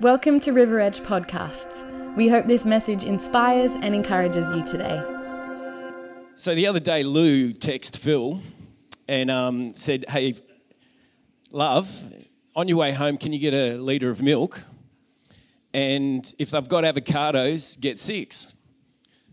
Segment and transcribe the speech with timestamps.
[0.00, 1.84] Welcome to River Edge Podcasts.
[2.14, 5.02] We hope this message inspires and encourages you today.
[6.36, 8.40] So the other day, Lou texted Phil
[9.08, 10.34] and um, said, Hey,
[11.50, 12.12] love,
[12.54, 14.62] on your way home, can you get a litre of milk?
[15.74, 18.54] And if they've got avocados, get six.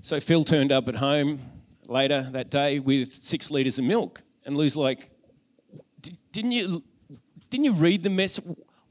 [0.01, 1.41] So Phil turned up at home
[1.87, 4.23] later that day with six litres of milk.
[4.47, 5.11] And Lou's like,
[6.31, 6.83] didn't you,
[7.51, 8.45] didn't you read the message?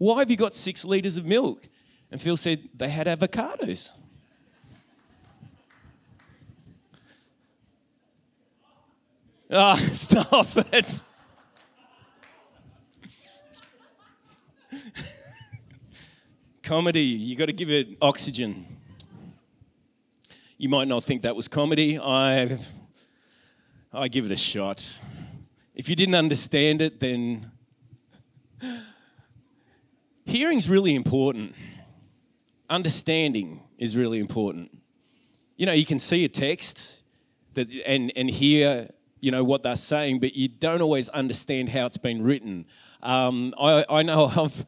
[0.04, 1.66] Why have you got six litres of milk?
[2.10, 3.90] And Phil said, They had avocados.
[9.50, 11.00] Ah, oh, stop it.
[16.62, 18.66] comedy, you got to give it oxygen.
[20.58, 21.98] You might not think that was comedy.
[21.98, 22.58] I,
[23.92, 24.98] I give it a shot.
[25.74, 27.52] If you didn't understand it, then
[30.24, 31.54] hearing's really important.
[32.68, 34.76] Understanding is really important.
[35.56, 37.02] You know, you can see a text
[37.54, 38.88] that and and hear
[39.20, 42.66] you know what they're saying, but you don't always understand how it's been written.
[43.02, 44.64] Um, I, I know of,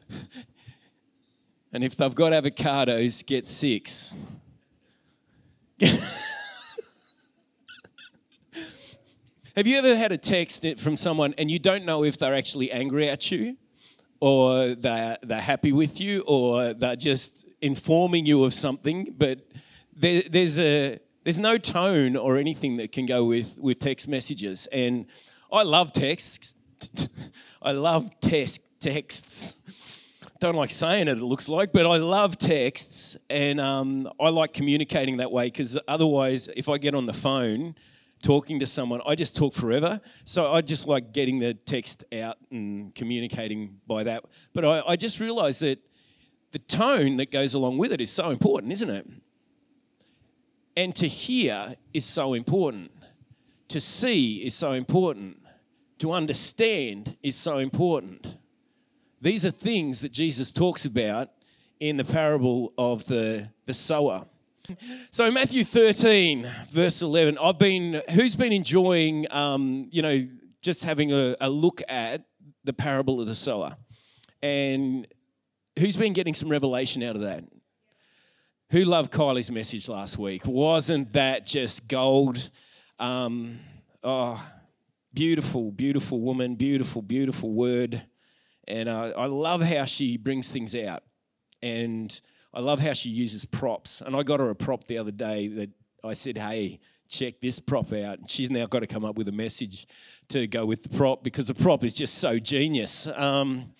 [1.71, 4.15] and if they've got avocados, get six.
[9.55, 12.71] Have you ever had a text from someone and you don't know if they're actually
[12.71, 13.57] angry at you?
[14.19, 19.39] Or they're, they're happy with you or they're just informing you of something, but
[19.95, 24.67] there, there's, a, there's no tone or anything that can go with, with text messages.
[24.67, 25.05] And
[25.51, 26.55] I love texts.
[27.61, 29.57] I love text, texts.
[30.39, 34.53] Don't like saying it, it looks like, but I love texts and um, I like
[34.53, 37.73] communicating that way because otherwise, if I get on the phone,
[38.23, 40.01] talking to someone, I just talk forever.
[40.23, 44.25] So I just like getting the text out and communicating by that.
[44.53, 45.79] But I, I just realized that
[46.51, 49.07] the tone that goes along with it is so important, isn't it?
[50.75, 52.91] And to hear is so important.
[53.69, 55.37] To see is so important.
[55.99, 58.37] To understand is so important.
[59.21, 61.29] These are things that Jesus talks about
[61.79, 64.25] in the parable of the, the sower.
[65.11, 70.27] So Matthew 13, verse 11, I've been, who's been enjoying, um, you know,
[70.61, 72.25] just having a, a look at
[72.65, 73.77] the parable of the sower?
[74.43, 75.07] And
[75.79, 77.45] who's been getting some revelation out of that?
[78.71, 80.45] Who loved Kylie's message last week?
[80.45, 82.49] Wasn't that just gold?
[82.99, 83.59] Um,
[84.03, 84.45] oh,
[85.13, 88.01] beautiful, beautiful woman, beautiful, beautiful word.
[88.67, 91.03] And uh, I love how she brings things out.
[91.61, 92.19] And
[92.53, 94.01] I love how she uses props.
[94.01, 95.69] And I got her a prop the other day that
[96.03, 98.29] I said, hey, check this prop out.
[98.29, 99.87] She's now got to come up with a message
[100.29, 103.07] to go with the prop because the prop is just so genius.
[103.15, 103.73] Um,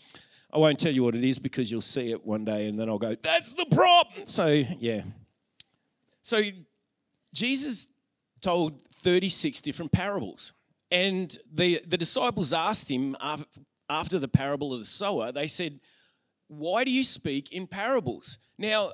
[0.52, 2.90] I won't tell you what it is because you'll see it one day and then
[2.90, 4.08] I'll go, that's the prop.
[4.24, 5.02] So, yeah.
[6.22, 6.42] So,
[7.34, 7.94] Jesus
[8.42, 10.54] told 36 different parables.
[10.90, 13.16] And the, the disciples asked him
[13.90, 15.80] after the parable of the sower, they said,
[16.48, 18.38] why do you speak in parables?
[18.58, 18.92] Now,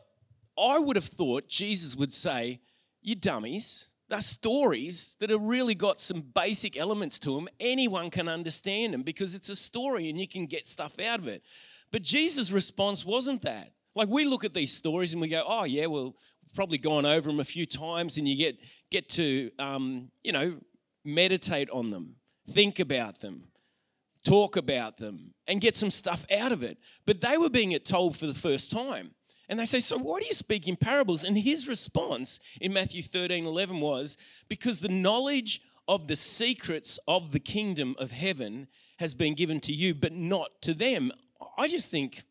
[0.57, 2.61] I would have thought Jesus would say,
[3.01, 7.47] You dummies, they're stories that have really got some basic elements to them.
[7.59, 11.27] Anyone can understand them because it's a story and you can get stuff out of
[11.27, 11.43] it.
[11.91, 13.71] But Jesus' response wasn't that.
[13.95, 17.05] Like we look at these stories and we go, oh yeah, well, we've probably gone
[17.05, 18.57] over them a few times, and you get
[18.91, 20.59] get to um, you know
[21.05, 22.15] meditate on them,
[22.49, 23.49] think about them,
[24.23, 26.77] talk about them, and get some stuff out of it.
[27.05, 29.11] But they were being it told for the first time.
[29.49, 31.23] And they say, So why do you speak in parables?
[31.23, 34.17] And his response in Matthew 13 11 was,
[34.47, 38.67] Because the knowledge of the secrets of the kingdom of heaven
[38.99, 41.11] has been given to you, but not to them.
[41.57, 42.23] I just think,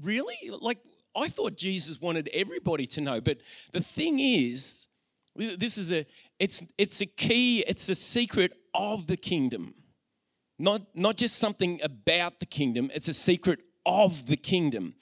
[0.00, 0.50] really?
[0.60, 0.78] Like,
[1.14, 3.20] I thought Jesus wanted everybody to know.
[3.20, 3.38] But
[3.72, 4.88] the thing is,
[5.36, 6.06] this is a
[6.38, 9.74] it's it's a key, it's a secret of the kingdom.
[10.58, 14.94] Not, not just something about the kingdom, it's a secret of the kingdom.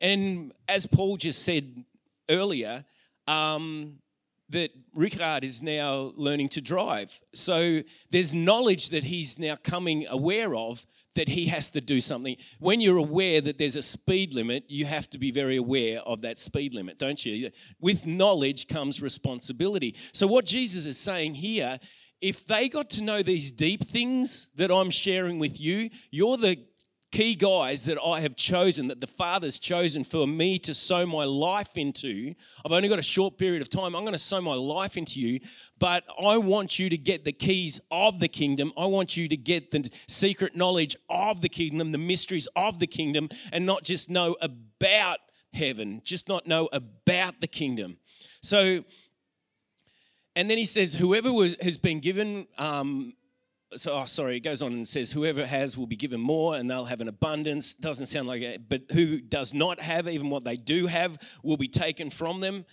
[0.00, 1.84] And as Paul just said
[2.28, 2.84] earlier,
[3.26, 3.98] um,
[4.52, 7.20] that Rickard is now learning to drive.
[7.34, 10.84] So there's knowledge that he's now coming aware of
[11.14, 12.36] that he has to do something.
[12.58, 16.22] When you're aware that there's a speed limit, you have to be very aware of
[16.22, 17.50] that speed limit, don't you?
[17.80, 19.94] With knowledge comes responsibility.
[20.12, 21.78] So what Jesus is saying here
[22.22, 26.56] if they got to know these deep things that I'm sharing with you, you're the
[27.10, 31.24] key guys that I have chosen, that the Father's chosen for me to sow my
[31.24, 32.34] life into.
[32.64, 33.94] I've only got a short period of time.
[33.94, 35.40] I'm going to sow my life into you,
[35.78, 38.72] but I want you to get the keys of the kingdom.
[38.78, 42.86] I want you to get the secret knowledge of the kingdom, the mysteries of the
[42.86, 45.18] kingdom, and not just know about
[45.52, 47.98] heaven, just not know about the kingdom.
[48.40, 48.84] So,
[50.34, 53.14] and then he says, whoever was, has been given, um,
[53.74, 56.70] so oh, sorry, it goes on and says, whoever has will be given more and
[56.70, 57.74] they'll have an abundance.
[57.74, 61.56] Doesn't sound like it, but who does not have, even what they do have, will
[61.56, 62.64] be taken from them.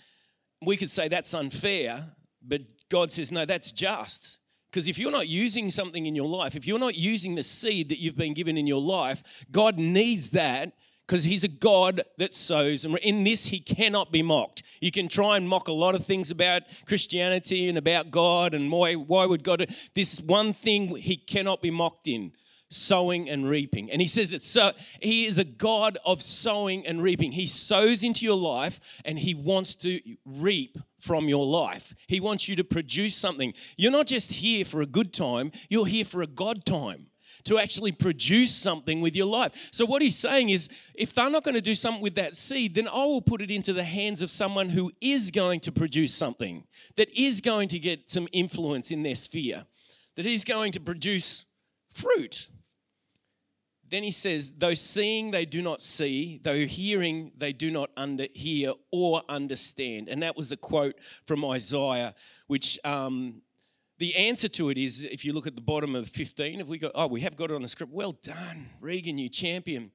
[0.62, 2.02] We could say that's unfair,
[2.42, 4.38] but God says, no, that's just.
[4.70, 7.88] Because if you're not using something in your life, if you're not using the seed
[7.88, 10.72] that you've been given in your life, God needs that
[11.10, 12.84] because he's a God that sows.
[12.84, 14.62] And in this, he cannot be mocked.
[14.80, 18.70] You can try and mock a lot of things about Christianity and about God and
[18.70, 19.66] why, why would God.
[19.96, 22.30] This one thing he cannot be mocked in
[22.68, 23.90] sowing and reaping.
[23.90, 24.70] And he says it's so
[25.02, 27.32] he is a God of sowing and reaping.
[27.32, 31.92] He sows into your life and he wants to reap from your life.
[32.06, 33.52] He wants you to produce something.
[33.76, 37.09] You're not just here for a good time, you're here for a God time
[37.44, 39.68] to actually produce something with your life.
[39.72, 42.74] So, what he's saying is, if they're not going to do something with that seed,
[42.74, 46.14] then I will put it into the hands of someone who is going to produce
[46.14, 46.64] something,
[46.96, 49.64] that is going to get some influence in their sphere,
[50.16, 51.46] that is going to produce
[51.90, 52.48] fruit.
[53.90, 58.26] Then he says, though seeing they do not see, though hearing they do not under,
[58.32, 60.08] hear or understand.
[60.08, 60.94] And that was a quote
[61.26, 62.14] from Isaiah,
[62.46, 63.42] which um,
[64.00, 66.78] the answer to it is if you look at the bottom of 15, have we
[66.78, 67.92] got, oh, we have got it on the script.
[67.92, 69.92] Well done, Regan, you champion.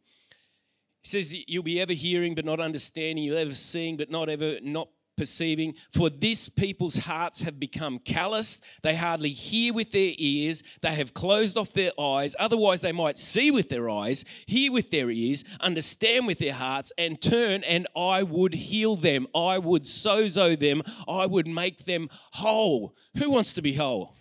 [1.02, 4.60] He says, You'll be ever hearing but not understanding, you'll ever seeing but not ever
[4.62, 5.76] not perceiving.
[5.92, 8.60] For this people's hearts have become callous.
[8.84, 10.64] They hardly hear with their ears.
[10.82, 12.36] They have closed off their eyes.
[12.40, 16.92] Otherwise, they might see with their eyes, hear with their ears, understand with their hearts,
[16.98, 19.28] and turn, and I would heal them.
[19.36, 20.82] I would sozo them.
[21.08, 22.96] I would make them whole.
[23.18, 24.16] Who wants to be whole?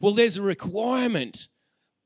[0.00, 1.48] Well, there's a requirement.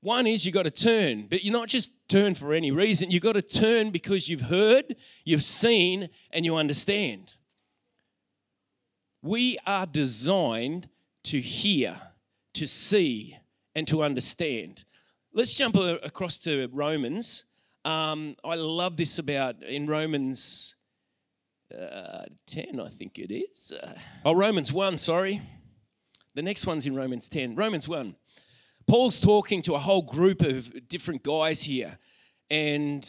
[0.00, 3.11] One is you've got to turn, but you're not just turn for any reason.
[3.11, 7.37] You've got to turn because you've heard, you've seen, and you understand.
[9.23, 10.89] We are designed
[11.25, 11.97] to hear,
[12.55, 13.37] to see,
[13.75, 14.83] and to understand.
[15.33, 17.45] Let's jump across to Romans.
[17.85, 20.75] Um, I love this about in Romans
[21.73, 23.73] uh, 10, I think it is.
[23.73, 25.41] Uh, oh, Romans 1, sorry.
[26.35, 27.55] The next one's in Romans 10.
[27.55, 28.17] Romans 1.
[28.89, 31.97] Paul's talking to a whole group of different guys here.
[32.51, 33.09] And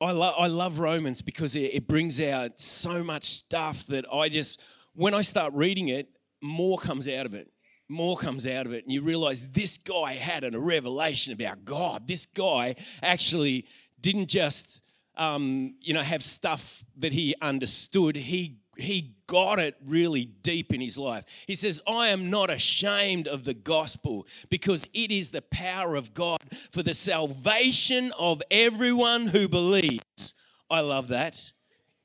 [0.00, 4.28] I, lo- I love Romans because it, it brings out so much stuff that I
[4.28, 4.62] just
[4.98, 6.08] when I start reading it,
[6.42, 7.48] more comes out of it.
[7.88, 8.82] More comes out of it.
[8.82, 12.08] And you realize this guy had a revelation about God.
[12.08, 13.64] This guy actually
[14.00, 14.82] didn't just,
[15.16, 18.16] um, you know, have stuff that he understood.
[18.16, 21.44] He he got it really deep in his life.
[21.46, 26.14] He says, I am not ashamed of the gospel because it is the power of
[26.14, 26.38] God
[26.72, 30.34] for the salvation of everyone who believes.
[30.70, 31.52] I love that.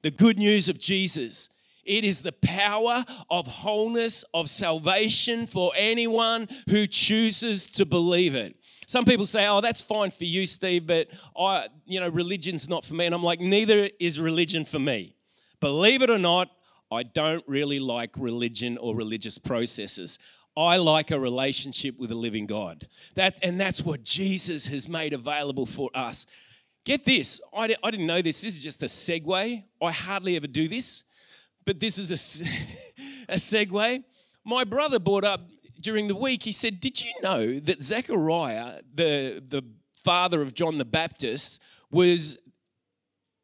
[0.01, 1.52] The good news of Jesus.
[1.85, 8.55] It is the power of wholeness, of salvation for anyone who chooses to believe it.
[8.87, 12.85] Some people say, "Oh, that's fine for you, Steve, but I, you know, religion's not
[12.85, 15.15] for me." And I'm like, "Neither is religion for me."
[15.59, 16.51] Believe it or not,
[16.91, 20.19] I don't really like religion or religious processes.
[20.55, 22.85] I like a relationship with a living God.
[23.15, 26.27] That and that's what Jesus has made available for us.
[26.85, 28.41] Get this, I, I didn't know this.
[28.41, 29.63] This is just a segue.
[29.81, 31.05] I hardly ever do this
[31.65, 32.15] but this is a,
[33.33, 34.03] a segue.
[34.45, 35.41] My brother brought up
[35.83, 40.77] during the week, he said, Did you know that Zechariah, the, the father of John
[40.77, 42.37] the Baptist, was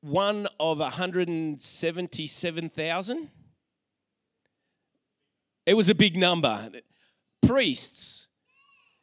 [0.01, 3.29] one of 177,000?
[5.65, 6.69] It was a big number.
[7.45, 8.28] Priests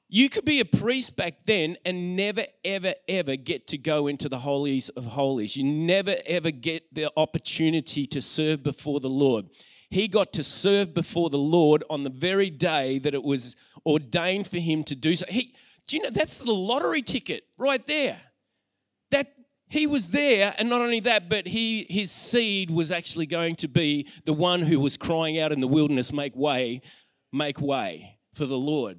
[0.08, 4.28] you could be a priest back then and never, ever, ever get to go into
[4.28, 5.56] the holies of holies.
[5.56, 9.46] You never, ever get the opportunity to serve before the Lord.
[9.90, 14.46] He got to serve before the Lord on the very day that it was ordained
[14.46, 15.26] for him to do so.
[15.28, 15.54] He,
[15.86, 18.18] do you know that's the lottery ticket right there?
[19.10, 19.32] That
[19.68, 23.68] he was there, and not only that, but he his seed was actually going to
[23.68, 26.80] be the one who was crying out in the wilderness, "Make way,
[27.32, 28.98] make way for the Lord."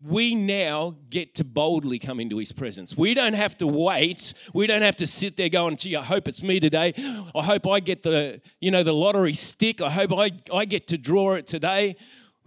[0.00, 2.96] We now get to boldly come into his presence.
[2.96, 4.32] We don't have to wait.
[4.54, 6.94] We don't have to sit there going, gee, I hope it's me today.
[7.34, 9.80] I hope I get the, you know, the lottery stick.
[9.80, 11.96] I hope I, I get to draw it today.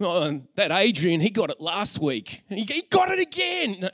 [0.00, 2.42] Oh, that Adrian, he got it last week.
[2.48, 3.90] He, he got it again.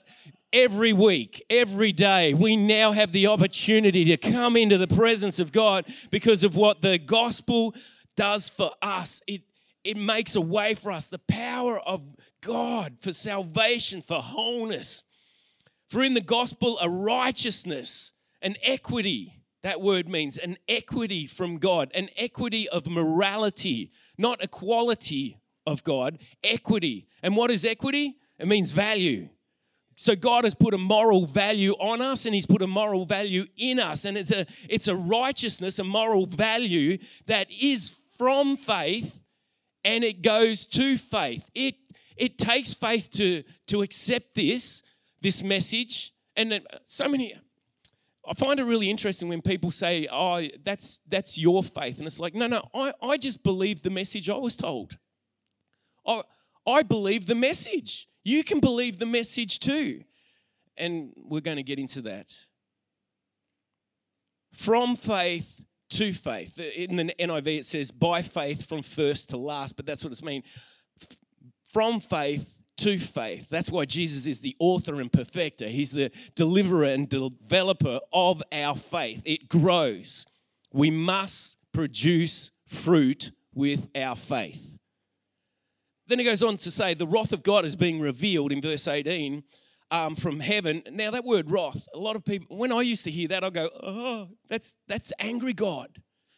[0.51, 5.53] Every week, every day, we now have the opportunity to come into the presence of
[5.53, 7.75] God because of what the gospel
[8.17, 9.21] does for us.
[9.27, 9.43] It
[9.85, 11.07] it makes a way for us.
[11.07, 12.03] The power of
[12.41, 15.05] God for salvation, for wholeness.
[15.89, 19.35] For in the gospel, a righteousness, an equity.
[19.63, 26.19] that word means an equity from God, an equity of morality, not equality of God,
[26.45, 27.09] equity.
[27.23, 28.17] And what is equity?
[28.39, 29.29] It means value.
[29.97, 33.47] So God has put a moral value on us and he's put a moral value
[33.57, 39.25] in us and it's a it's a righteousness, a moral value that is from faith
[39.85, 41.51] and it goes to faith.
[41.53, 41.75] It
[42.19, 44.83] it takes faith to to accept this
[45.21, 47.35] this message and uh, so many
[48.29, 52.21] I find it really interesting when people say, "Oh, that's that's your faith," and it's
[52.21, 54.99] like, no, no, I, I just believe the message I was told.
[56.07, 56.23] I
[56.67, 58.07] I believe the message.
[58.25, 60.03] You can believe the message too,
[60.77, 62.37] and we're going to get into that.
[64.53, 66.59] From faith to faith.
[66.59, 70.23] In the NIV, it says by faith from first to last, but that's what it's
[70.23, 70.43] mean.
[71.73, 73.49] From faith to faith.
[73.49, 75.67] That's why Jesus is the author and perfecter.
[75.67, 79.23] He's the deliverer and developer of our faith.
[79.27, 80.27] It grows.
[80.73, 84.79] We must produce fruit with our faith.
[86.07, 88.89] Then he goes on to say, the wrath of God is being revealed in verse
[88.89, 89.43] 18
[89.91, 90.83] um, from heaven.
[90.91, 93.51] Now, that word wrath, a lot of people, when I used to hear that, I
[93.51, 95.89] go, oh, that's, that's angry God.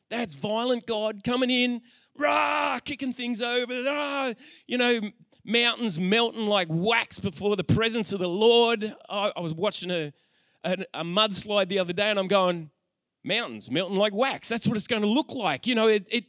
[0.08, 1.82] That's violent God coming in,
[2.20, 4.32] rah, kicking things over, rah,
[4.66, 5.00] you know,
[5.44, 8.94] mountains melting like wax before the presence of the Lord.
[9.08, 10.12] I, I was watching a,
[10.64, 12.70] a, a, mudslide the other day and I'm going,
[13.24, 14.48] mountains melting like wax.
[14.48, 15.66] That's what it's going to look like.
[15.66, 16.24] You know, it, it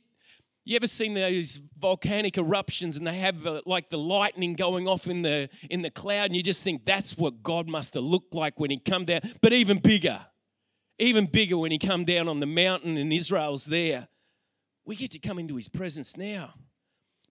[0.63, 5.07] you ever seen those volcanic eruptions and they have uh, like the lightning going off
[5.07, 8.35] in the in the cloud and you just think that's what God must have looked
[8.35, 10.19] like when he come down, but even bigger.
[10.99, 14.07] Even bigger when he come down on the mountain and Israel's there.
[14.91, 16.49] We get to come into his presence now.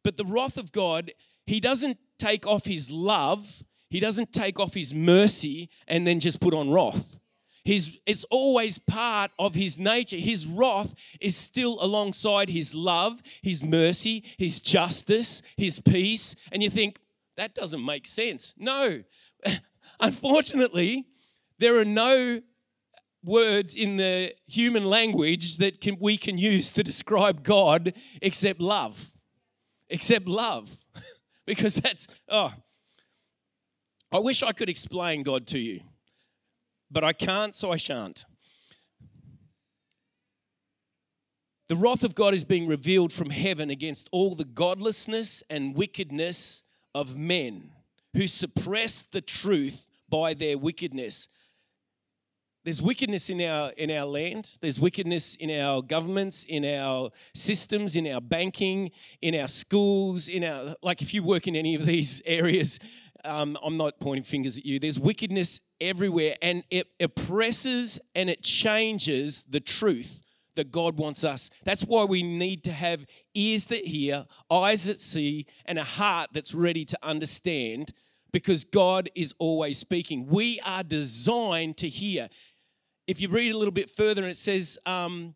[0.02, 1.10] But the wrath of God
[1.46, 6.40] he doesn't take off his love, he doesn't take off his mercy and then just
[6.40, 7.20] put on wrath.
[7.62, 10.16] His, it's always part of his nature.
[10.16, 16.36] His wrath is still alongside his love, his mercy, his justice, his peace.
[16.52, 16.98] And you think,
[17.36, 18.54] that doesn't make sense.
[18.58, 19.02] No.
[20.00, 21.04] Unfortunately,
[21.58, 22.40] there are no
[23.24, 29.12] words in the human language that can, we can use to describe God except love.
[29.88, 30.84] Except love.
[31.46, 32.52] because that's, oh,
[34.12, 35.80] I wish I could explain God to you,
[36.90, 38.24] but I can't, so I shan't.
[41.68, 46.64] The wrath of God is being revealed from heaven against all the godlessness and wickedness
[46.96, 47.70] of men
[48.14, 51.28] who suppress the truth by their wickedness.
[52.62, 54.58] There's wickedness in our in our land.
[54.60, 58.90] There's wickedness in our governments, in our systems, in our banking,
[59.22, 62.78] in our schools, in our like if you work in any of these areas,
[63.24, 64.78] um, I'm not pointing fingers at you.
[64.78, 70.22] There's wickedness everywhere, and it oppresses and it changes the truth
[70.54, 71.48] that God wants us.
[71.64, 76.30] That's why we need to have ears that hear, eyes that see, and a heart
[76.32, 77.92] that's ready to understand
[78.32, 80.26] because God is always speaking.
[80.26, 82.28] We are designed to hear
[83.10, 85.34] if you read a little bit further, and it says, um,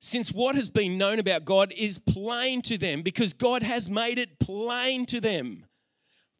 [0.00, 4.18] since what has been known about God is plain to them, because God has made
[4.18, 5.66] it plain to them.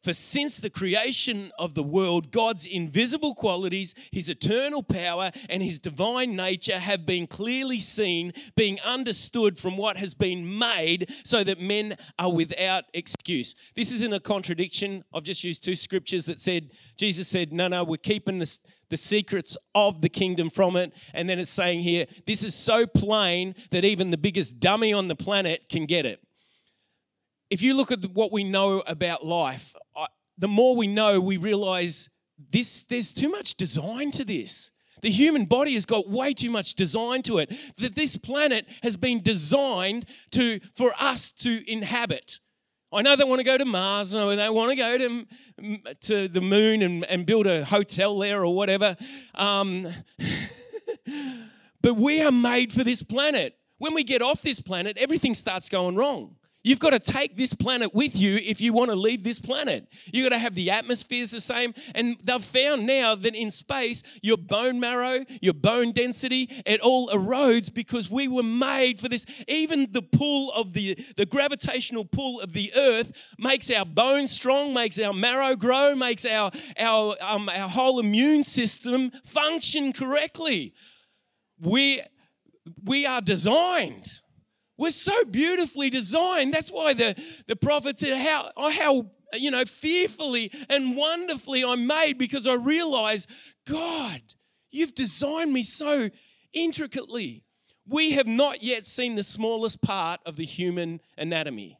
[0.03, 5.79] For since the creation of the world, God's invisible qualities, his eternal power, and his
[5.79, 11.61] divine nature have been clearly seen, being understood from what has been made, so that
[11.61, 13.55] men are without excuse.
[13.75, 15.05] This isn't a contradiction.
[15.13, 18.97] I've just used two scriptures that said, Jesus said, No, no, we're keeping this, the
[18.97, 20.93] secrets of the kingdom from it.
[21.13, 25.07] And then it's saying here, this is so plain that even the biggest dummy on
[25.07, 26.21] the planet can get it
[27.53, 29.75] if you look at what we know about life,
[30.39, 32.09] the more we know, we realize
[32.49, 34.71] this, there's too much design to this.
[35.03, 37.53] The human body has got way too much design to it.
[37.77, 42.39] That this planet has been designed to for us to inhabit.
[42.91, 46.27] I know they want to go to Mars, or they want to go to, to
[46.27, 48.95] the moon and, and build a hotel there or whatever.
[49.35, 49.87] Um,
[51.83, 53.55] but we are made for this planet.
[53.77, 56.37] When we get off this planet, everything starts going wrong.
[56.63, 59.85] You've got to take this planet with you if you want to leave this planet.
[60.13, 61.73] You've got to have the atmospheres the same.
[61.93, 67.09] And they've found now that in space, your bone marrow, your bone density, it all
[67.09, 69.25] erodes because we were made for this.
[69.49, 74.73] Even the pull of the, the gravitational pull of the earth makes our bones strong,
[74.73, 80.73] makes our marrow grow, makes our, our, um, our whole immune system function correctly.
[81.59, 82.01] We,
[82.85, 84.07] we are designed
[84.83, 86.53] we're so beautifully designed.
[86.53, 87.15] That's why the,
[87.47, 92.55] the prophet said, how, oh, how you know, fearfully and wonderfully I'm made because I
[92.55, 94.21] realize, God,
[94.71, 96.09] you've designed me so
[96.51, 97.45] intricately.
[97.87, 101.77] We have not yet seen the smallest part of the human anatomy.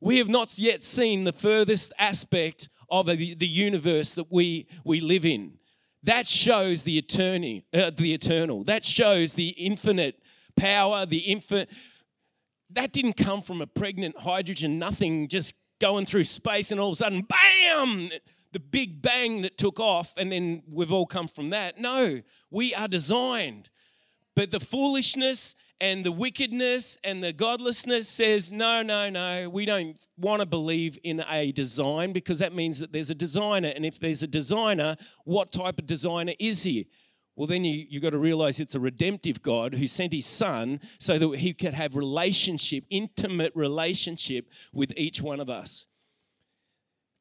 [0.00, 5.00] We have not yet seen the furthest aspect of the, the universe that we, we
[5.00, 5.54] live in.
[6.02, 8.62] That shows the eternity, uh, the eternal.
[8.64, 10.20] That shows the infinite
[10.56, 11.70] power, the infinite.
[12.74, 16.94] That didn't come from a pregnant hydrogen, nothing just going through space and all of
[16.94, 18.08] a sudden, bam,
[18.52, 21.78] the big bang that took off, and then we've all come from that.
[21.78, 23.68] No, we are designed.
[24.34, 30.00] But the foolishness and the wickedness and the godlessness says, no, no, no, we don't
[30.16, 33.72] want to believe in a design because that means that there's a designer.
[33.74, 36.86] And if there's a designer, what type of designer is he?
[37.34, 40.80] Well, then you, you've got to realize it's a redemptive God who sent his son
[40.98, 45.86] so that he could have relationship, intimate relationship with each one of us.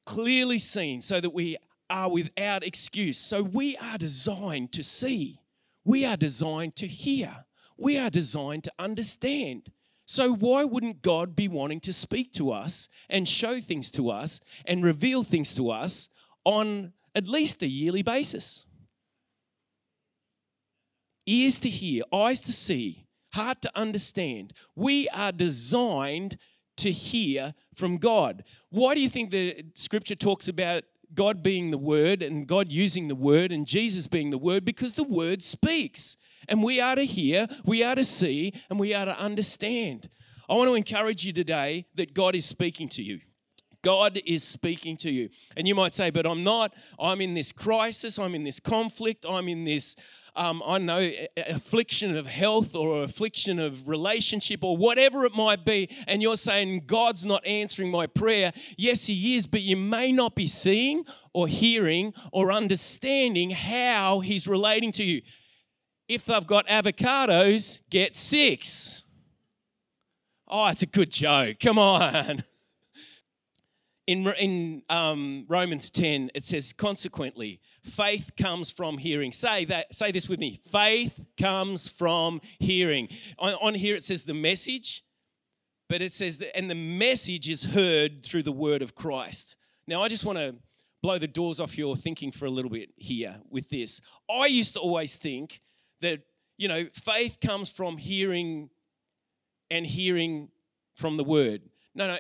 [0.05, 1.57] Clearly seen so that we
[1.89, 3.17] are without excuse.
[3.17, 5.39] So we are designed to see,
[5.85, 7.45] we are designed to hear.
[7.77, 9.71] We are designed to understand.
[10.05, 14.39] So, why wouldn't God be wanting to speak to us and show things to us
[14.65, 16.09] and reveal things to us
[16.43, 18.67] on at least a yearly basis?
[21.25, 24.53] Ears to hear, eyes to see, heart to understand.
[24.75, 26.37] We are designed
[26.77, 28.43] to hear from God.
[28.69, 33.07] Why do you think the scripture talks about God being the Word and God using
[33.07, 34.65] the Word and Jesus being the Word?
[34.65, 36.17] Because the Word speaks.
[36.49, 40.09] And we are to hear, we are to see, and we are to understand.
[40.49, 43.19] I want to encourage you today that God is speaking to you.
[43.83, 45.29] God is speaking to you.
[45.55, 46.73] And you might say, but I'm not.
[46.99, 48.19] I'm in this crisis.
[48.19, 49.25] I'm in this conflict.
[49.27, 49.95] I'm in this,
[50.35, 51.11] um, I know,
[51.47, 55.89] affliction of health or affliction of relationship or whatever it might be.
[56.07, 58.51] And you're saying, God's not answering my prayer.
[58.77, 64.47] Yes, He is, but you may not be seeing or hearing or understanding how He's
[64.47, 65.21] relating to you
[66.11, 69.03] if they've got avocados, get six.
[70.45, 71.57] Oh, it's a good joke.
[71.59, 72.43] Come on.
[74.07, 79.31] In, in um, Romans 10, it says, consequently, faith comes from hearing.
[79.31, 80.59] Say that, say this with me.
[80.63, 83.07] Faith comes from hearing.
[83.39, 85.03] On, on here it says the message,
[85.89, 89.57] but it says that, and the message is heard through the word of Christ.
[89.87, 90.55] Now, I just want to
[91.01, 93.99] blow the doors off your thinking for a little bit here with this.
[94.29, 95.61] I used to always think
[96.01, 96.21] that,
[96.57, 98.69] you know, faith comes from hearing
[99.69, 100.49] and hearing
[100.95, 101.61] from the word.
[101.95, 102.17] No, no,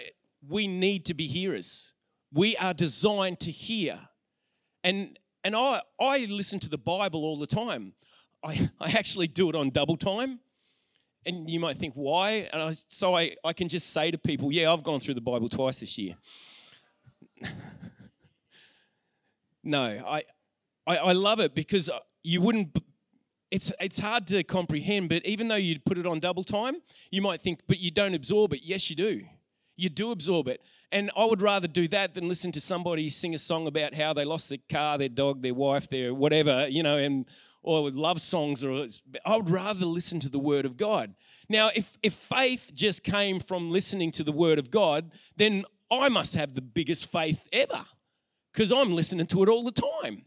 [0.47, 1.93] we need to be hearers.
[2.33, 3.99] We are designed to hear.
[4.83, 7.93] And and I I listen to the Bible all the time.
[8.43, 10.39] I, I actually do it on double time.
[11.23, 12.49] And you might think, why?
[12.51, 15.21] And I, so I, I can just say to people, yeah, I've gone through the
[15.21, 16.15] Bible twice this year.
[19.63, 20.23] no, I,
[20.87, 21.91] I, I love it because
[22.23, 22.75] you wouldn't
[23.51, 26.75] it's, it's hard to comprehend, but even though you put it on double time,
[27.11, 28.61] you might think, but you don't absorb it.
[28.63, 29.23] Yes, you do.
[29.81, 30.61] You do absorb it.
[30.91, 34.13] And I would rather do that than listen to somebody sing a song about how
[34.13, 37.25] they lost their car, their dog, their wife, their whatever, you know, and
[37.63, 38.87] or love songs or
[39.25, 41.13] I would rather listen to the word of God.
[41.47, 46.09] Now, if if faith just came from listening to the word of God, then I
[46.09, 47.85] must have the biggest faith ever
[48.51, 49.71] because I'm listening to it all the
[50.03, 50.25] time.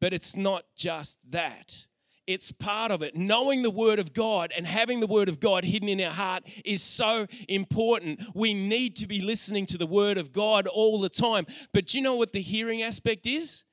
[0.00, 1.86] But it's not just that.
[2.26, 3.16] It's part of it.
[3.16, 6.44] Knowing the Word of God and having the Word of God hidden in our heart
[6.64, 8.22] is so important.
[8.34, 11.46] We need to be listening to the Word of God all the time.
[11.72, 13.64] But do you know what the hearing aspect is?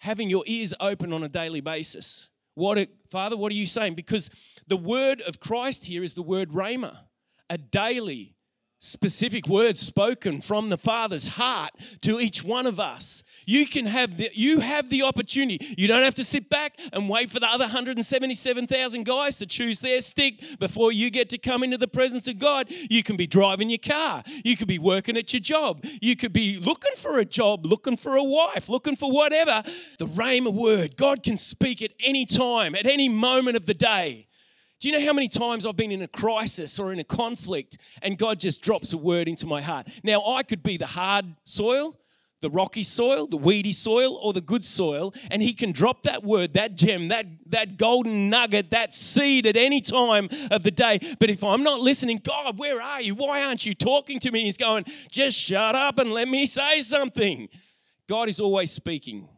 [0.00, 2.28] Having your ears open on a daily basis.
[2.54, 3.94] What, Father, what are you saying?
[3.94, 4.30] Because
[4.66, 6.96] the word of Christ here is the word rhema,
[7.48, 8.36] a daily
[8.78, 14.16] specific word spoken from the father's heart to each one of us you can have
[14.16, 15.74] the you have the opportunity.
[15.76, 19.80] You don't have to sit back and wait for the other 177,000 guys to choose
[19.80, 22.68] their stick before you get to come into the presence of God.
[22.68, 24.22] You can be driving your car.
[24.44, 25.84] You could be working at your job.
[26.00, 29.62] You could be looking for a job looking for a wife looking for whatever.
[29.98, 34.28] The rhema word God can speak at any time at any moment of the day.
[34.80, 37.76] Do you know how many times I've been in a crisis or in a conflict
[38.00, 39.90] and God just drops a word into my heart?
[40.02, 41.99] Now, I could be the hard soil,
[42.40, 46.22] the rocky soil, the weedy soil, or the good soil, and He can drop that
[46.22, 50.98] word, that gem, that, that golden nugget, that seed at any time of the day.
[51.18, 53.14] But if I'm not listening, God, where are you?
[53.14, 54.44] Why aren't you talking to me?
[54.44, 57.48] He's going, just shut up and let me say something.
[58.08, 59.28] God is always speaking.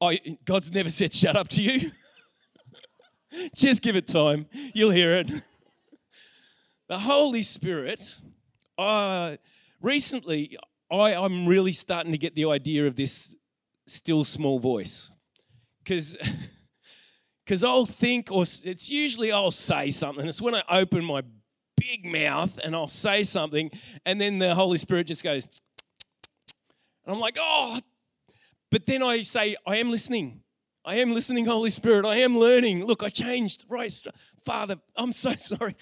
[0.00, 1.90] I, God's never said, shut up to you.
[3.54, 4.46] Just give it time.
[4.74, 5.30] You'll hear it.
[6.86, 8.20] The Holy Spirit,
[8.76, 9.36] uh,
[9.80, 10.58] recently,
[11.00, 13.36] I, I'm really starting to get the idea of this
[13.86, 15.10] still small voice.
[15.82, 16.16] Because
[17.44, 20.26] Because I'll think, or it's usually I'll say something.
[20.26, 21.22] It's when I open my
[21.76, 23.70] big mouth and I'll say something,
[24.06, 25.60] and then the Holy Spirit just goes,
[27.04, 27.78] and I'm like, oh.
[28.70, 30.40] But then I say, I am listening.
[30.84, 32.04] I am listening, Holy Spirit.
[32.04, 32.84] I am learning.
[32.84, 33.64] Look, I changed.
[33.68, 33.92] Right,
[34.44, 35.76] Father, I'm so sorry.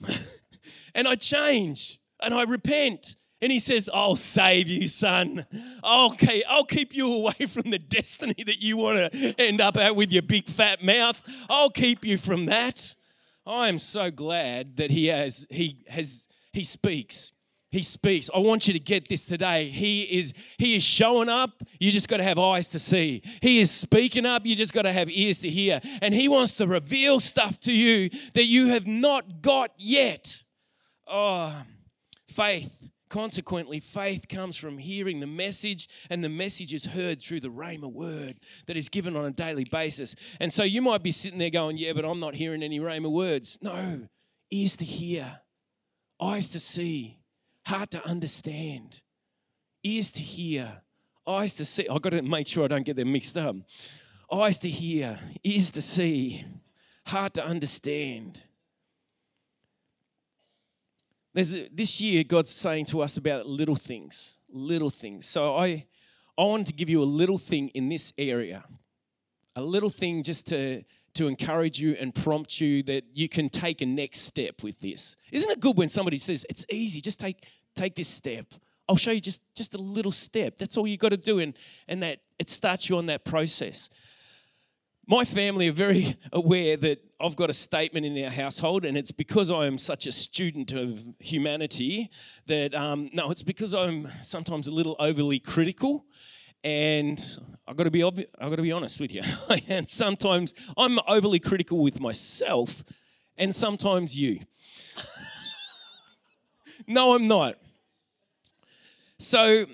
[0.94, 3.16] and I change and I repent.
[3.44, 5.44] And he says, I'll save you, son.
[5.84, 9.94] Okay, I'll keep you away from the destiny that you want to end up at
[9.94, 11.22] with your big fat mouth.
[11.50, 12.94] I'll keep you from that.
[13.46, 17.32] I am so glad that he has he has he speaks.
[17.70, 18.30] He speaks.
[18.34, 19.66] I want you to get this today.
[19.66, 21.50] He is he is showing up.
[21.78, 23.20] You just got to have eyes to see.
[23.42, 24.46] He is speaking up.
[24.46, 25.82] You just got to have ears to hear.
[26.00, 30.42] And he wants to reveal stuff to you that you have not got yet.
[31.06, 31.54] Oh,
[32.26, 37.48] faith Consequently, faith comes from hearing the message, and the message is heard through the
[37.48, 38.34] Rhema word
[38.66, 40.16] that is given on a daily basis.
[40.40, 43.08] And so you might be sitting there going, Yeah, but I'm not hearing any Rhema
[43.08, 43.56] words.
[43.62, 44.08] No,
[44.50, 45.42] ears to hear,
[46.20, 47.20] eyes to see,
[47.64, 49.00] heart to understand,
[49.84, 50.82] ears to hear,
[51.24, 51.86] eyes to see.
[51.88, 53.54] I've got to make sure I don't get them mixed up.
[54.32, 56.44] Eyes to hear, ears to see,
[57.06, 58.42] heart to understand.
[61.34, 65.28] There's this year, God's saying to us about little things, little things.
[65.28, 65.84] So I,
[66.38, 68.64] I wanted to give you a little thing in this area,
[69.56, 73.80] a little thing just to to encourage you and prompt you that you can take
[73.80, 75.16] a next step with this.
[75.30, 77.00] Isn't it good when somebody says it's easy?
[77.00, 77.44] Just take
[77.74, 78.46] take this step.
[78.88, 80.56] I'll show you just just a little step.
[80.56, 81.56] That's all you got to do, and
[81.88, 83.90] and that it starts you on that process
[85.06, 89.12] my family are very aware that I've got a statement in our household, and it's
[89.12, 92.10] because I am such a student of humanity
[92.46, 96.04] that, um, no, it's because I'm sometimes a little overly critical.
[96.62, 97.22] And
[97.68, 99.22] I've got to be I've got to be honest with you.
[99.68, 102.82] and sometimes I'm overly critical with myself,
[103.36, 104.40] and sometimes you.
[106.86, 107.56] no, I'm not.
[109.18, 109.66] So,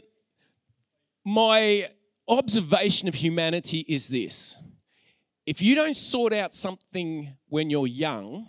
[1.25, 1.89] my
[2.27, 4.57] observation of humanity is this
[5.51, 8.47] if you don't sort out something when you're young,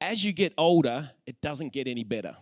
[0.00, 2.32] as you get older, it doesn't get any better.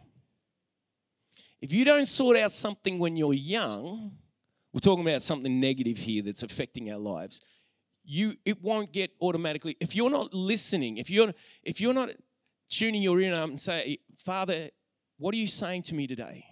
[1.62, 4.18] If you don't sort out something when you're young,
[4.74, 7.40] we're talking about something negative here that's affecting our lives.
[8.04, 12.10] You it won't get automatically if you're not listening, if you're if you're not
[12.68, 14.68] tuning your ear and say, Father,
[15.16, 16.44] what are you saying to me today?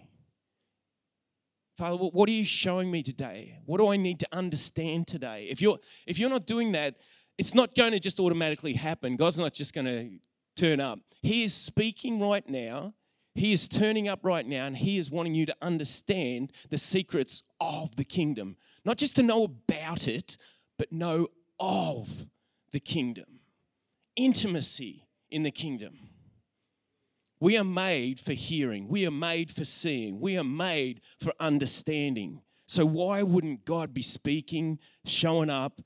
[1.82, 3.58] Father, what are you showing me today?
[3.66, 5.48] What do I need to understand today?
[5.50, 6.94] If you're if you're not doing that,
[7.38, 9.16] it's not going to just automatically happen.
[9.16, 10.10] God's not just going to
[10.54, 11.00] turn up.
[11.22, 12.94] He is speaking right now.
[13.34, 17.42] He is turning up right now and he is wanting you to understand the secrets
[17.60, 18.58] of the kingdom.
[18.84, 20.36] Not just to know about it,
[20.78, 21.26] but know
[21.58, 22.28] of
[22.70, 23.40] the kingdom.
[24.14, 26.11] Intimacy in the kingdom.
[27.42, 32.40] We are made for hearing, we are made for seeing, we are made for understanding.
[32.66, 35.80] So, why wouldn't God be speaking, showing up,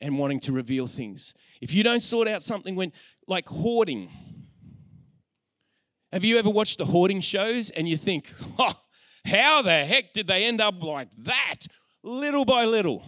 [0.00, 1.34] and wanting to reveal things?
[1.62, 2.90] If you don't sort out something when,
[3.28, 4.10] like hoarding,
[6.10, 8.72] have you ever watched the hoarding shows and you think, oh,
[9.24, 11.58] how the heck did they end up like that?
[12.02, 13.06] Little by little,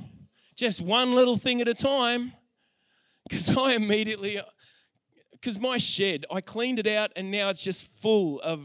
[0.55, 2.35] just one little thing at a time.
[3.29, 4.41] Because I immediately,
[5.41, 8.61] because my shed, I cleaned it out and now it's just full of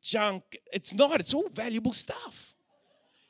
[0.00, 0.42] junk.
[0.72, 2.54] It's not, it's all valuable stuff.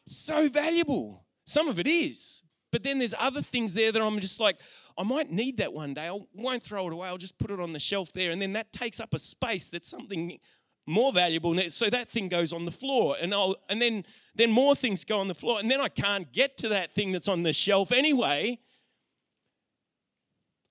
[0.06, 1.24] so valuable.
[1.44, 2.42] Some of it is.
[2.72, 4.60] But then there's other things there that I'm just like,
[4.96, 6.08] I might need that one day.
[6.08, 7.08] I won't throw it away.
[7.08, 8.30] I'll just put it on the shelf there.
[8.30, 10.38] And then that takes up a space that's something
[10.86, 11.56] more valuable.
[11.68, 13.16] So that thing goes on the floor.
[13.20, 15.58] And I'll and then then more things go on the floor.
[15.58, 18.58] And then I can't get to that thing that's on the shelf anyway.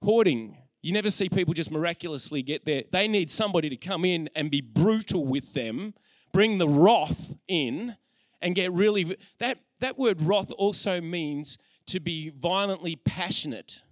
[0.02, 2.84] Hoarding you never see people just miraculously get there.
[2.92, 5.94] They need somebody to come in and be brutal with them,
[6.32, 7.96] bring the wrath in,
[8.42, 9.18] and get really.
[9.40, 13.84] That, that word wrath also means to be violently passionate.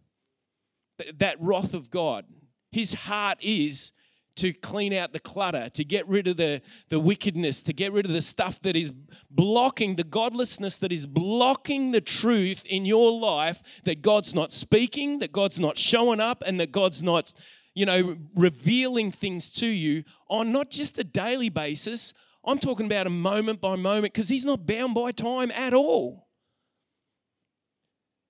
[1.18, 2.26] That wrath of God.
[2.72, 3.92] His heart is
[4.38, 8.06] to clean out the clutter, to get rid of the, the wickedness, to get rid
[8.06, 8.92] of the stuff that is
[9.30, 15.20] blocking, the godlessness that is blocking the truth in your life that God's not speaking,
[15.20, 17.34] that God's not showing up, and that God's not,
[17.74, 22.14] you know, revealing things to you on not just a daily basis.
[22.46, 26.27] I'm talking about a moment by moment because He's not bound by time at all.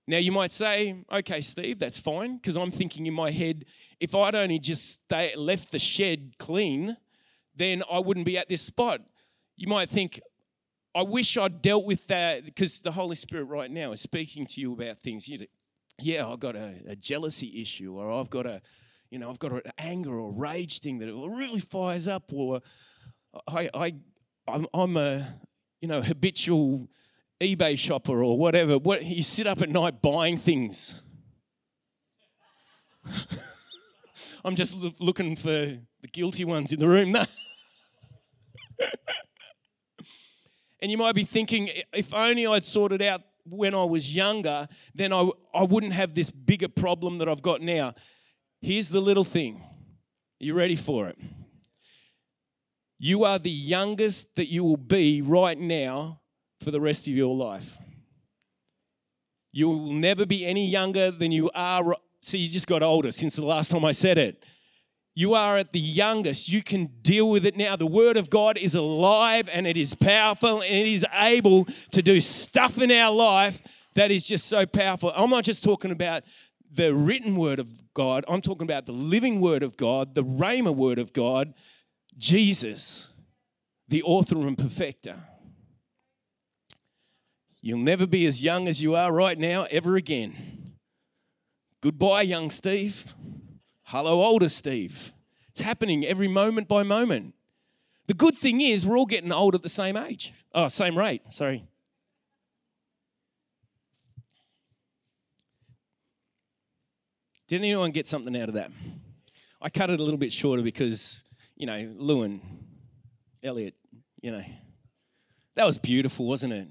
[0.09, 3.65] Now, you might say, okay, Steve, that's fine, because I'm thinking in my head,
[3.99, 6.95] if I'd only just stay, left the shed clean,
[7.55, 9.01] then I wouldn't be at this spot.
[9.57, 10.21] You might think,
[10.95, 14.61] I wish I'd dealt with that, because the Holy Spirit right now is speaking to
[14.61, 15.27] you about things.
[15.27, 15.45] You
[15.99, 18.61] yeah, I've got a, a jealousy issue, or I've got a,
[19.09, 22.61] you know, I've got an anger or rage thing that really fires up, or
[23.47, 23.93] I, I,
[24.47, 25.35] I'm, I'm a,
[25.81, 26.87] you know, habitual
[27.39, 28.77] eBay shopper or whatever.
[28.77, 31.01] What you sit up at night buying things.
[34.43, 37.11] I'm just looking for the guilty ones in the room.
[37.11, 37.25] No.
[40.81, 45.13] and you might be thinking, if only I'd sorted out when I was younger, then
[45.13, 47.93] I, I wouldn't have this bigger problem that I've got now.
[48.61, 49.61] Here's the little thing.
[49.61, 51.17] Are you ready for it?
[52.99, 56.21] You are the youngest that you will be right now
[56.61, 57.77] for the rest of your life.
[59.51, 61.95] You will never be any younger than you are.
[62.21, 64.43] See, you just got older since the last time I said it.
[65.15, 66.47] You are at the youngest.
[66.47, 67.75] You can deal with it now.
[67.75, 72.03] The Word of God is alive and it is powerful and it is able to
[72.03, 75.11] do stuff in our life that is just so powerful.
[75.15, 76.21] I'm not just talking about
[76.71, 80.75] the written Word of God, I'm talking about the living Word of God, the Rhema
[80.75, 81.53] Word of God,
[82.15, 83.09] Jesus,
[83.87, 85.15] the author and perfecter.
[87.67, 90.77] You'll never be as young as you are right now ever again.
[91.81, 93.13] Goodbye, young Steve.
[93.83, 95.11] Hello, older Steve.
[95.49, 97.33] It's happening every moment by moment.
[98.07, 100.31] The good thing is, we're all getting old at the same age.
[100.55, 101.67] Oh, same rate, sorry.
[107.49, 108.71] Did anyone get something out of that?
[109.61, 111.21] I cut it a little bit shorter because,
[111.57, 112.39] you know, Lewin,
[113.43, 113.75] Elliot,
[114.21, 114.43] you know,
[115.55, 116.69] that was beautiful, wasn't it?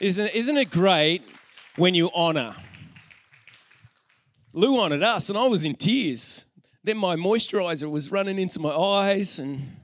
[0.00, 1.22] Isn't, isn't it great
[1.74, 2.54] when you honor?
[4.52, 6.46] Lou honoured us, and I was in tears.
[6.84, 9.76] Then my moisturizer was running into my eyes, and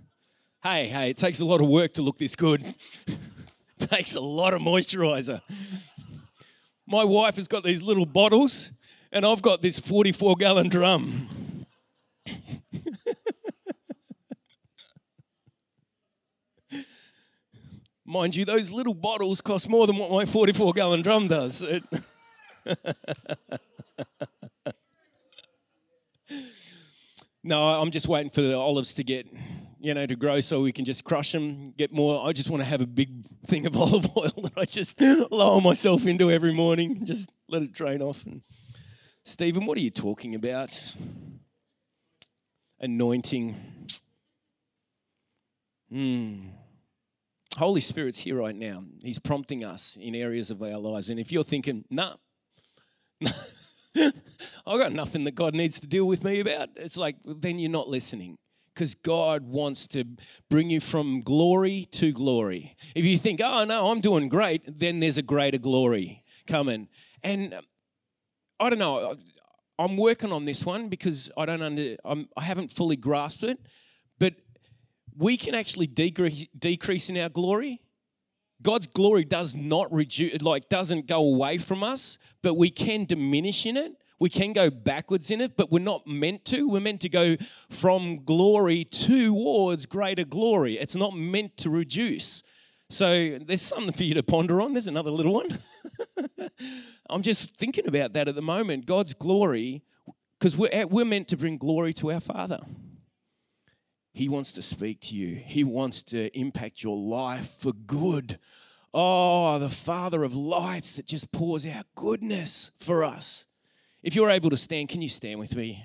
[0.62, 2.62] hey, hey, it takes a lot of work to look this good.
[3.78, 5.40] takes a lot of moisturizer.
[6.86, 8.70] My wife has got these little bottles,
[9.10, 11.43] and I've got this 44 gallon drum.
[18.14, 21.62] Mind you, those little bottles cost more than what my 44 gallon drum does.
[21.62, 21.82] It
[27.42, 29.26] no, I'm just waiting for the olives to get,
[29.80, 32.24] you know, to grow so we can just crush them, get more.
[32.24, 35.00] I just want to have a big thing of olive oil that I just
[35.32, 38.24] lower myself into every morning, and just let it drain off.
[38.24, 38.42] And
[39.24, 40.94] Stephen, what are you talking about?
[42.78, 43.56] Anointing.
[45.90, 46.50] Hmm.
[47.56, 48.84] Holy Spirit's here right now.
[49.02, 51.08] He's prompting us in areas of our lives.
[51.08, 52.14] And if you're thinking, nah,
[53.96, 56.70] I've got nothing that God needs to deal with me about.
[56.76, 58.36] It's like, then you're not listening
[58.74, 60.04] because God wants to
[60.50, 62.74] bring you from glory to glory.
[62.94, 66.88] If you think, oh, no, I'm doing great, then there's a greater glory coming.
[67.22, 67.54] And
[68.58, 69.16] I don't know,
[69.78, 73.58] I'm working on this one because I don't under, I'm, I haven't fully grasped it,
[74.18, 74.34] but
[75.16, 77.80] we can actually decrease, decrease in our glory
[78.64, 83.66] God's glory does not reduce, like doesn't go away from us, but we can diminish
[83.66, 83.92] in it.
[84.18, 86.66] We can go backwards in it, but we're not meant to.
[86.68, 87.36] We're meant to go
[87.68, 90.74] from glory towards greater glory.
[90.74, 92.42] It's not meant to reduce.
[92.88, 94.72] So there's something for you to ponder on.
[94.72, 95.48] There's another little one.
[97.10, 98.86] I'm just thinking about that at the moment.
[98.86, 99.82] God's glory,
[100.38, 102.60] because we're, we're meant to bring glory to our Father.
[104.14, 108.38] He wants to speak to you, He wants to impact your life for good.
[108.94, 113.44] Oh, the Father of lights that just pours out goodness for us.
[114.04, 115.82] If you're able to stand, can you stand with me?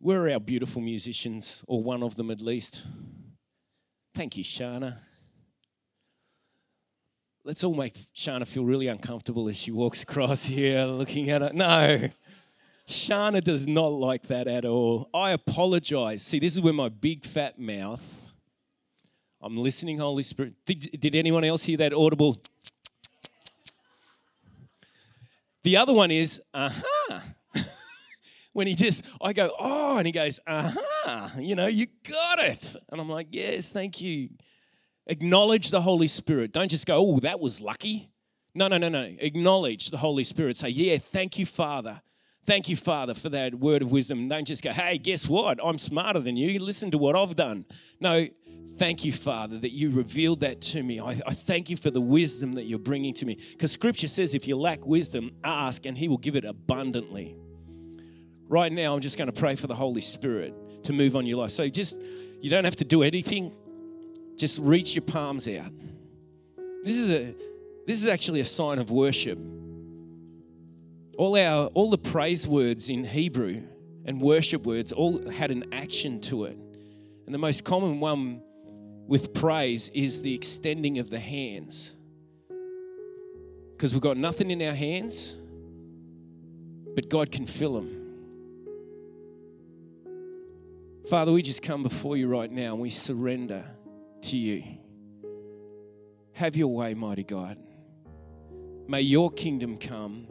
[0.00, 2.84] Where are our beautiful musicians, or one of them at least?
[4.12, 4.98] Thank you, Shana.
[7.44, 11.52] Let's all make Shana feel really uncomfortable as she walks across here looking at her.
[11.54, 12.08] No.
[12.86, 15.10] Shana does not like that at all.
[15.12, 16.22] I apologize.
[16.22, 18.32] See, this is where my big fat mouth.
[19.42, 20.54] I'm listening, Holy Spirit.
[20.64, 22.36] Did, did anyone else hear that audible?
[25.64, 27.20] The other one is, uh huh.
[28.52, 31.28] when he just, I go, oh, and he goes, uh huh.
[31.40, 32.76] You know, you got it.
[32.90, 34.28] And I'm like, yes, thank you.
[35.08, 36.52] Acknowledge the Holy Spirit.
[36.52, 38.10] Don't just go, oh, that was lucky.
[38.54, 39.12] No, no, no, no.
[39.18, 40.56] Acknowledge the Holy Spirit.
[40.56, 42.00] Say, yeah, thank you, Father.
[42.46, 44.28] Thank you, Father, for that word of wisdom.
[44.28, 45.58] Don't just go, hey, guess what?
[45.62, 46.60] I'm smarter than you.
[46.60, 47.64] Listen to what I've done.
[47.98, 48.28] No,
[48.78, 51.00] thank you, Father, that you revealed that to me.
[51.00, 53.36] I, I thank you for the wisdom that you're bringing to me.
[53.50, 57.36] Because scripture says, if you lack wisdom, ask and he will give it abundantly.
[58.48, 60.54] Right now, I'm just going to pray for the Holy Spirit
[60.84, 61.50] to move on your life.
[61.50, 62.00] So just,
[62.40, 63.52] you don't have to do anything,
[64.36, 65.72] just reach your palms out.
[66.84, 67.34] This is a
[67.86, 69.38] This is actually a sign of worship.
[71.16, 73.62] All our all the praise words in Hebrew
[74.04, 76.58] and worship words all had an action to it.
[77.26, 78.42] And the most common one
[79.06, 81.94] with praise is the extending of the hands.
[83.72, 85.36] Because we've got nothing in our hands,
[86.94, 88.02] but God can fill them.
[91.08, 93.64] Father, we just come before you right now and we surrender
[94.22, 94.62] to you.
[96.32, 97.58] Have your way, mighty God.
[98.88, 100.26] May your kingdom come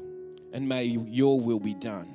[0.55, 2.07] and may your will be done.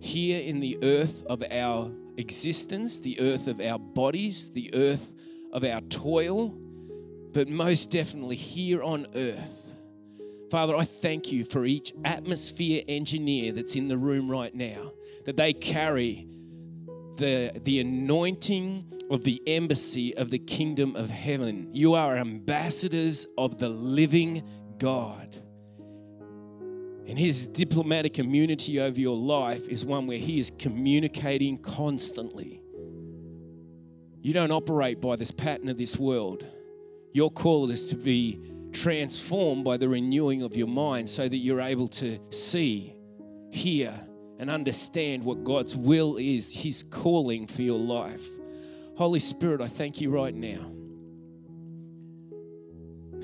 [0.00, 5.14] Here in the earth of our existence, the earth of our bodies, the earth
[5.52, 6.48] of our toil,
[7.32, 9.72] but most definitely here on earth.
[10.50, 14.92] Father, I thank you for each atmosphere engineer that's in the room right now,
[15.24, 16.26] that they carry
[17.18, 21.68] the, the anointing of the embassy of the kingdom of heaven.
[21.70, 24.42] You are ambassadors of the living
[24.78, 25.43] God.
[27.06, 32.62] And his diplomatic immunity over your life is one where he is communicating constantly.
[34.22, 36.46] You don't operate by this pattern of this world.
[37.12, 38.40] Your call is to be
[38.72, 42.94] transformed by the renewing of your mind so that you're able to see,
[43.50, 43.92] hear,
[44.38, 48.26] and understand what God's will is, His calling for your life.
[48.96, 50.70] Holy Spirit, I thank you right now.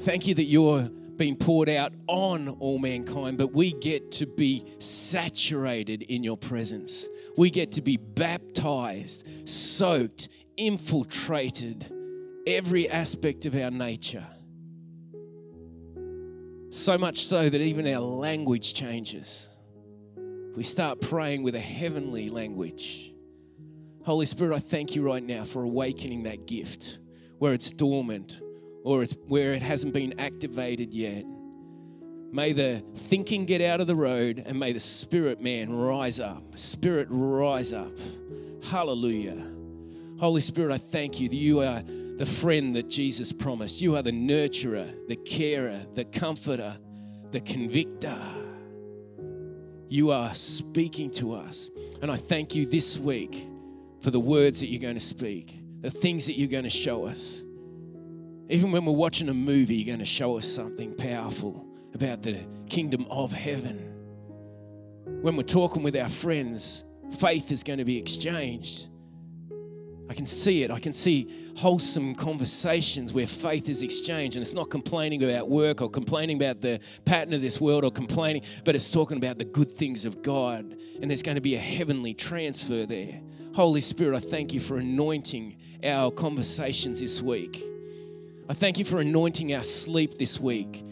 [0.00, 0.90] Thank you that you're
[1.20, 7.10] being poured out on all mankind, but we get to be saturated in your presence.
[7.36, 11.92] We get to be baptized, soaked, infiltrated
[12.46, 14.26] every aspect of our nature.
[16.70, 19.46] So much so that even our language changes
[20.56, 23.12] we start praying with a heavenly language.
[24.04, 26.98] Holy Spirit, I thank you right now for awakening that gift
[27.38, 28.40] where it's dormant
[28.84, 31.24] or it's where it hasn't been activated yet.
[32.32, 36.56] May the thinking get out of the road and may the spirit man rise up.
[36.56, 37.92] Spirit rise up.
[38.70, 39.40] Hallelujah.
[40.18, 43.80] Holy Spirit, I thank you that you are the friend that Jesus promised.
[43.80, 46.76] You are the nurturer, the carer, the comforter,
[47.30, 48.18] the convictor
[49.90, 51.68] you are speaking to us.
[52.00, 53.44] And I thank you this week
[54.00, 57.06] for the words that you're going to speak, the things that you're going to show
[57.06, 57.42] us.
[58.50, 62.44] Even when we're watching a movie, you're going to show us something powerful about the
[62.68, 63.78] kingdom of heaven.
[65.22, 66.84] When we're talking with our friends,
[67.20, 68.88] faith is going to be exchanged.
[70.08, 70.72] I can see it.
[70.72, 75.80] I can see wholesome conversations where faith is exchanged, and it's not complaining about work
[75.80, 79.44] or complaining about the pattern of this world or complaining, but it's talking about the
[79.44, 80.74] good things of God.
[81.00, 83.20] And there's going to be a heavenly transfer there.
[83.54, 87.62] Holy Spirit, I thank you for anointing our conversations this week.
[88.50, 90.84] I thank you for anointing our sleep this week.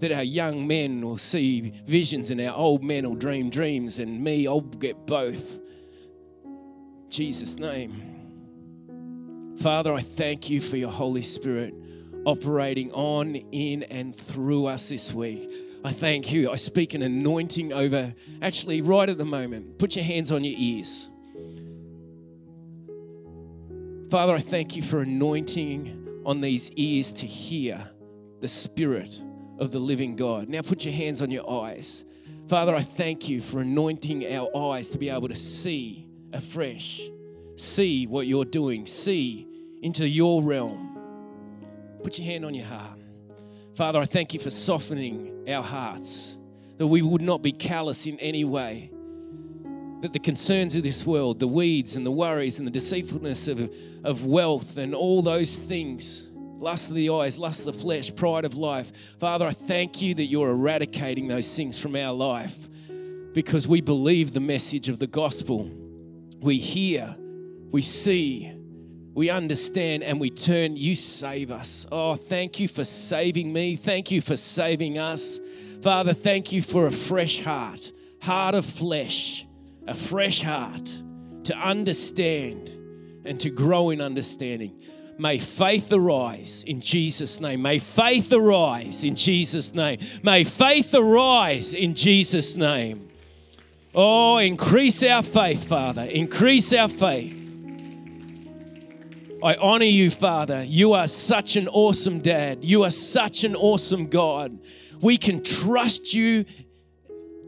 [0.00, 4.24] That our young men will see visions and our old men will dream dreams, and
[4.24, 5.60] me, I'll get both.
[7.08, 9.54] Jesus' name.
[9.58, 11.72] Father, I thank you for your Holy Spirit
[12.24, 15.48] operating on, in, and through us this week.
[15.84, 16.50] I thank you.
[16.50, 19.78] I speak an anointing over, actually, right at the moment.
[19.78, 21.08] Put your hands on your ears.
[24.10, 27.80] Father, I thank you for anointing on these ears to hear
[28.40, 29.20] the Spirit
[29.58, 30.48] of the living God.
[30.48, 32.04] Now put your hands on your eyes.
[32.48, 37.00] Father, I thank you for anointing our eyes to be able to see afresh
[37.56, 39.46] see what you're doing, see
[39.82, 40.96] into your realm.
[42.02, 42.98] Put your hand on your heart.
[43.74, 46.38] Father, I thank you for softening our hearts,
[46.76, 48.90] that we would not be callous in any way,
[50.04, 53.74] that the concerns of this world, the weeds and the worries and the deceitfulness of,
[54.04, 58.44] of wealth and all those things, lust of the eyes, lust of the flesh, pride
[58.44, 62.68] of life, Father, I thank you that you're eradicating those things from our life
[63.32, 65.70] because we believe the message of the gospel.
[66.38, 67.16] We hear
[67.74, 68.52] we see,
[69.14, 70.76] we understand, and we turn.
[70.76, 71.86] You save us.
[71.90, 73.74] Oh, thank you for saving me.
[73.74, 75.40] Thank you for saving us.
[75.82, 77.90] Father, thank you for a fresh heart,
[78.22, 79.43] heart of flesh,
[79.86, 81.02] a fresh heart
[81.44, 82.76] to understand
[83.24, 84.82] and to grow in understanding.
[85.18, 87.62] May faith arise in Jesus' name.
[87.62, 89.98] May faith arise in Jesus' name.
[90.22, 93.08] May faith arise in Jesus' name.
[93.94, 96.02] Oh, increase our faith, Father.
[96.02, 97.42] Increase our faith.
[99.40, 100.64] I honor you, Father.
[100.64, 102.64] You are such an awesome dad.
[102.64, 104.58] You are such an awesome God.
[105.00, 106.46] We can trust you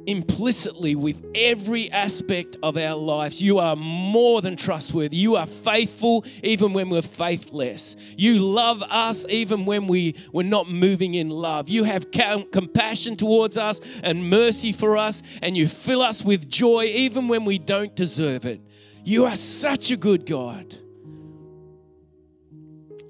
[0.06, 3.42] implicitly with every aspect of our lives.
[3.42, 5.16] You are more than trustworthy.
[5.16, 7.96] You are faithful even when we're faithless.
[8.16, 11.68] You love us even when we, we're not moving in love.
[11.68, 16.84] You have compassion towards us and mercy for us, and you fill us with joy
[16.84, 18.60] even when we don't deserve it.
[19.04, 20.78] You are such a good God.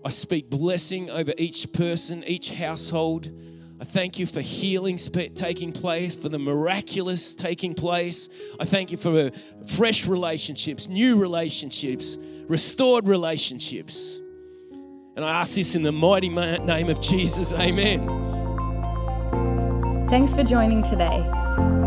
[0.04, 3.28] I speak blessing over each person, each household.
[3.78, 8.30] I thank you for healing taking place, for the miraculous taking place.
[8.58, 9.28] I thank you for uh,
[9.66, 12.16] fresh relationships, new relationships,
[12.48, 14.18] restored relationships.
[15.16, 17.52] And I ask this in the mighty name of Jesus.
[17.52, 18.06] Amen.
[20.08, 21.28] Thanks for joining today.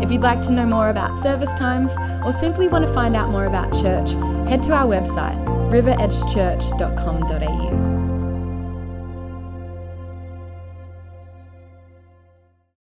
[0.02, 3.30] If you'd like to know more about service times or simply want to find out
[3.30, 4.10] more about church,
[4.48, 5.38] head to our website,
[5.70, 7.99] riveredgechurch.com.au.